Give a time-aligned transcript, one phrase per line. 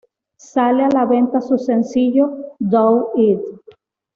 [0.53, 3.39] Sale a la venta su sencillo ""Do it!